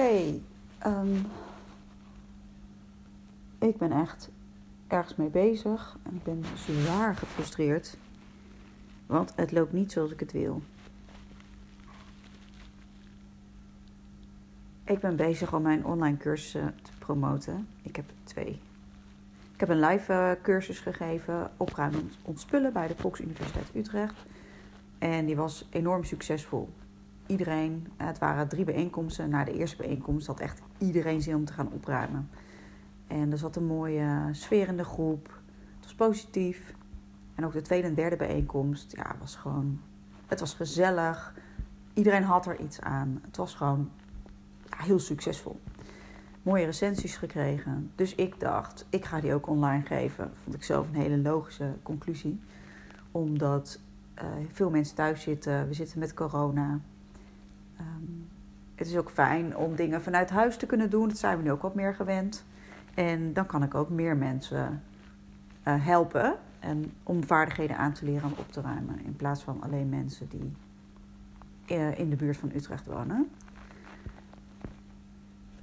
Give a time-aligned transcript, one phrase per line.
[0.00, 0.40] Oké,
[0.78, 1.14] ehm,
[3.58, 4.30] ik ben echt
[4.86, 7.96] ergens mee bezig en ik ben zwaar gefrustreerd,
[9.06, 10.62] want het loopt niet zoals ik het wil.
[14.84, 17.68] Ik ben bezig om mijn online cursussen te promoten.
[17.82, 18.60] Ik heb twee.
[19.54, 24.16] Ik heb een live uh, cursus gegeven, opruimen ontspullen bij de Volksuniversiteit Utrecht.
[24.98, 26.68] En die was enorm succesvol.
[27.30, 29.30] Iedereen, het waren drie bijeenkomsten.
[29.30, 32.30] Na de eerste bijeenkomst had echt iedereen zin om te gaan opruimen.
[33.06, 35.26] En er zat een mooie sfeer in de groep.
[35.76, 36.74] Het was positief.
[37.34, 39.80] En ook de tweede en derde bijeenkomst, ja, was gewoon...
[40.26, 41.34] Het was gezellig.
[41.94, 43.20] Iedereen had er iets aan.
[43.22, 43.90] Het was gewoon
[44.76, 45.60] heel succesvol.
[46.42, 47.90] Mooie recensies gekregen.
[47.94, 50.32] Dus ik dacht, ik ga die ook online geven.
[50.42, 52.40] Vond ik zelf een hele logische conclusie.
[53.10, 53.80] Omdat
[54.18, 55.68] uh, veel mensen thuis zitten.
[55.68, 56.80] We zitten met corona.
[57.80, 58.28] Um,
[58.74, 61.08] het is ook fijn om dingen vanuit huis te kunnen doen.
[61.08, 62.44] Dat zijn we nu ook wat meer gewend.
[62.94, 64.82] En dan kan ik ook meer mensen
[65.68, 66.34] uh, helpen.
[66.58, 69.04] En om vaardigheden aan te leren om op te ruimen.
[69.04, 70.52] In plaats van alleen mensen die
[71.78, 73.30] uh, in de buurt van Utrecht wonen.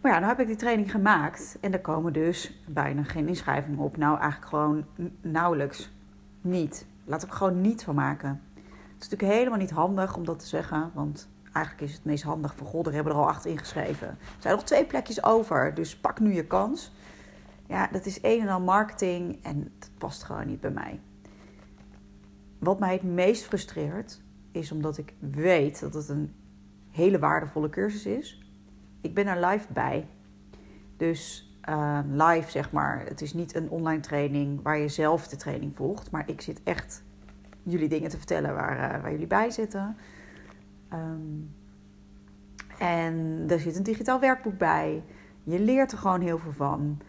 [0.00, 1.58] Maar ja, nu heb ik die training gemaakt.
[1.60, 3.96] En er komen dus bijna geen inschrijvingen op.
[3.96, 4.84] Nou, eigenlijk gewoon
[5.20, 5.92] nauwelijks
[6.40, 6.86] niet.
[7.04, 8.40] Laat ik er gewoon niet van maken.
[8.54, 10.90] Het is natuurlijk helemaal niet handig om dat te zeggen.
[10.94, 14.08] Want eigenlijk is het meest handig van God, er hebben er al acht ingeschreven.
[14.08, 16.92] Er zijn nog twee plekjes over, dus pak nu je kans.
[17.66, 21.00] Ja, dat is een en al marketing en dat past gewoon niet bij mij.
[22.58, 24.20] Wat mij het meest frustreert,
[24.52, 26.34] is omdat ik weet dat het een
[26.90, 28.42] hele waardevolle cursus is.
[29.00, 30.06] Ik ben er live bij.
[30.96, 33.04] Dus uh, live, zeg maar.
[33.06, 36.10] Het is niet een online training waar je zelf de training volgt.
[36.10, 37.02] Maar ik zit echt
[37.62, 39.96] jullie dingen te vertellen waar, uh, waar jullie bij zitten.
[40.92, 41.54] Um,
[42.78, 45.02] en er zit een digitaal werkboek bij.
[45.42, 47.00] Je leert er gewoon heel veel van.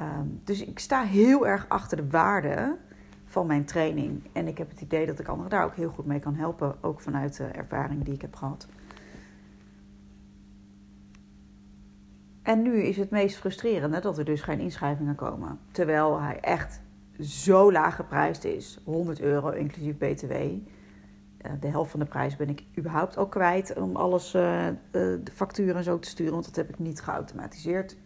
[0.00, 2.76] Um, dus ik sta heel erg achter de waarde
[3.24, 4.28] van mijn training.
[4.32, 6.76] En ik heb het idee dat ik anderen daar ook heel goed mee kan helpen.
[6.80, 8.68] Ook vanuit de ervaring die ik heb gehad.
[12.42, 15.58] En nu is het meest frustrerende dat er dus geen inschrijvingen komen.
[15.70, 16.80] Terwijl hij echt
[17.20, 18.80] zo laag geprijsd is.
[18.84, 20.34] 100 euro inclusief BTW.
[21.60, 25.76] De helft van de prijs ben ik überhaupt al kwijt om alles, uh, de facturen
[25.76, 26.32] en zo te sturen.
[26.32, 27.96] Want dat heb ik niet geautomatiseerd.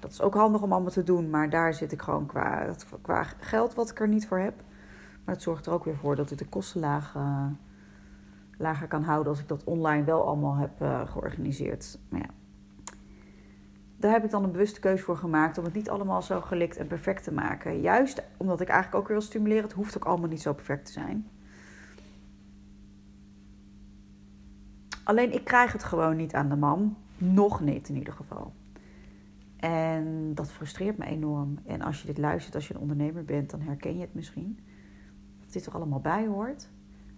[0.00, 1.30] Dat is ook handig om allemaal te doen.
[1.30, 4.54] Maar daar zit ik gewoon qua, qua geld wat ik er niet voor heb.
[5.24, 6.80] Maar het zorgt er ook weer voor dat ik de kosten
[8.58, 9.32] lager kan houden.
[9.32, 11.98] Als ik dat online wel allemaal heb georganiseerd.
[12.08, 12.30] Maar ja,
[13.96, 16.76] daar heb ik dan een bewuste keuze voor gemaakt om het niet allemaal zo gelikt
[16.76, 17.80] en perfect te maken.
[17.80, 20.92] Juist omdat ik eigenlijk ook wil stimuleren, het hoeft ook allemaal niet zo perfect te
[20.92, 21.28] zijn.
[25.06, 26.96] Alleen ik krijg het gewoon niet aan de man.
[27.18, 28.52] Nog niet in ieder geval.
[29.56, 31.58] En dat frustreert me enorm.
[31.66, 34.58] En als je dit luistert, als je een ondernemer bent, dan herken je het misschien.
[35.40, 36.68] Dat dit er allemaal bij hoort.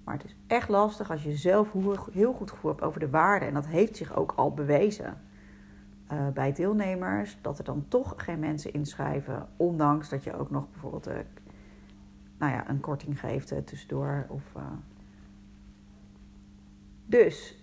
[0.04, 1.72] Maar het is echt lastig als je zelf
[2.12, 3.46] heel goed gevoel hebt over de waarde.
[3.46, 5.20] En dat heeft zich ook al bewezen
[6.12, 7.38] uh, bij deelnemers.
[7.40, 9.48] Dat er dan toch geen mensen inschrijven.
[9.56, 11.08] Ondanks dat je ook nog bijvoorbeeld
[12.38, 14.26] nou ja, een korting geeft uh, tussendoor.
[14.28, 14.52] Of,
[17.06, 17.57] Dus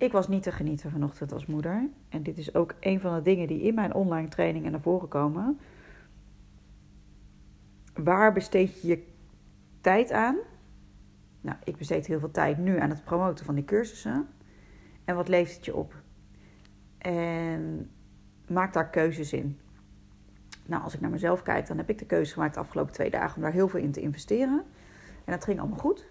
[0.00, 1.88] ik was niet te genieten vanochtend als moeder.
[2.08, 5.08] En dit is ook een van de dingen die in mijn online trainingen naar voren
[5.08, 5.58] komen.
[7.94, 9.06] Waar besteed je je
[9.80, 10.36] tijd aan?
[11.40, 14.28] Nou, ik besteed heel veel tijd nu aan het promoten van die cursussen.
[15.04, 15.94] En wat levert het je op?
[16.98, 17.90] En
[18.46, 19.58] maak daar keuzes in.
[20.66, 23.10] Nou, als ik naar mezelf kijk, dan heb ik de keuze gemaakt de afgelopen twee
[23.10, 24.62] dagen om daar heel veel in te investeren.
[25.24, 26.06] En dat ging allemaal goed.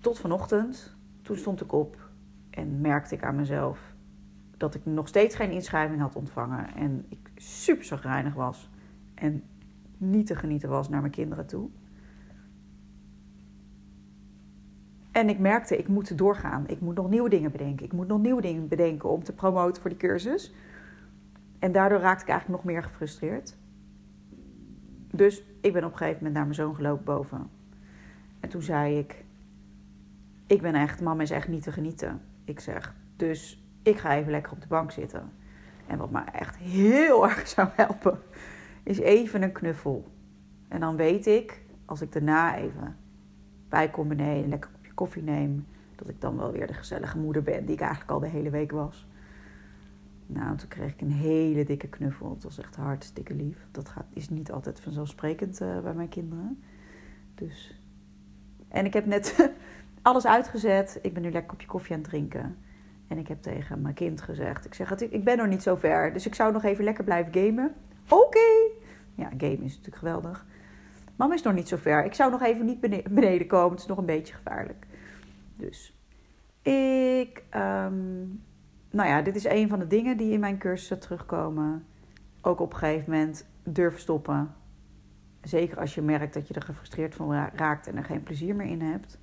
[0.00, 0.96] Tot vanochtend.
[1.22, 2.10] Toen stond ik op
[2.54, 3.94] en merkte ik aan mezelf
[4.56, 6.74] dat ik nog steeds geen inschrijving had ontvangen.
[6.74, 8.70] En ik super zagrijnig was.
[9.14, 9.42] En
[9.96, 11.68] niet te genieten was naar mijn kinderen toe.
[15.12, 16.64] En ik merkte, ik moet doorgaan.
[16.66, 17.84] Ik moet nog nieuwe dingen bedenken.
[17.84, 20.54] Ik moet nog nieuwe dingen bedenken om te promoten voor die cursus.
[21.58, 23.56] En daardoor raakte ik eigenlijk nog meer gefrustreerd.
[25.10, 27.50] Dus ik ben op een gegeven moment naar mijn zoon gelopen boven.
[28.40, 29.24] En toen zei ik:
[30.46, 32.20] Ik ben echt, mama is echt niet te genieten.
[32.52, 35.30] Ik zeg: Dus ik ga even lekker op de bank zitten.
[35.86, 38.18] En wat me echt heel erg zou helpen,
[38.82, 40.12] is even een knuffel.
[40.68, 42.96] En dan weet ik, als ik daarna even
[43.68, 45.66] bij kom beneden, lekker koffie neem,
[45.96, 48.50] dat ik dan wel weer de gezellige moeder ben die ik eigenlijk al de hele
[48.50, 49.06] week was.
[50.26, 52.30] Nou, toen kreeg ik een hele dikke knuffel.
[52.30, 53.66] Het was echt hartstikke lief.
[53.70, 56.62] Dat gaat, is niet altijd vanzelfsprekend uh, bij mijn kinderen.
[57.34, 57.80] Dus.
[58.68, 59.50] En ik heb net
[60.02, 60.98] alles uitgezet.
[61.02, 62.56] Ik ben nu lekker kopje koffie aan het drinken.
[63.08, 66.12] En ik heb tegen mijn kind gezegd: Ik zeg, ik ben nog niet zo ver,
[66.12, 67.74] dus ik zou nog even lekker blijven gamen.
[68.08, 68.70] Oké.
[69.14, 70.46] Ja, gamen is natuurlijk geweldig.
[71.16, 72.04] Mama is nog niet zo ver.
[72.04, 73.70] Ik zou nog even niet beneden komen.
[73.70, 74.86] Het is nog een beetje gevaarlijk.
[75.56, 75.96] Dus
[76.62, 77.42] ik.
[77.50, 78.20] ehm,
[78.90, 81.86] nou ja, dit is een van de dingen die in mijn cursussen terugkomen.
[82.40, 84.54] Ook op een gegeven moment durven stoppen.
[85.42, 88.54] Zeker als je merkt dat je er gefrustreerd van ra- raakt en er geen plezier
[88.56, 89.18] meer in hebt.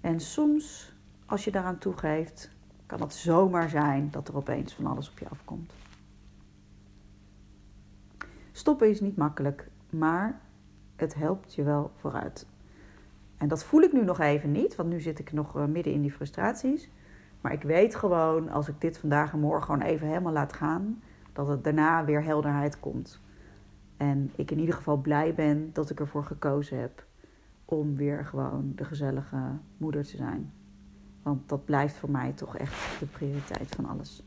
[0.00, 0.94] En soms,
[1.26, 2.50] als je daaraan toegeeft,
[2.86, 5.72] kan het zomaar zijn dat er opeens van alles op je afkomt.
[8.52, 10.40] Stoppen is niet makkelijk, maar
[10.96, 12.46] het helpt je wel vooruit.
[13.36, 15.92] En dat voel ik nu nog even niet, want nu zit ik nog eh, midden
[15.92, 16.90] in die frustraties.
[17.40, 21.02] Maar ik weet gewoon, als ik dit vandaag en morgen gewoon even helemaal laat gaan,
[21.32, 23.20] dat het daarna weer helderheid komt.
[23.96, 27.04] En ik in ieder geval blij ben dat ik ervoor gekozen heb
[27.70, 30.52] om weer gewoon de gezellige moeder te zijn.
[31.22, 34.22] Want dat blijft voor mij toch echt de prioriteit van alles.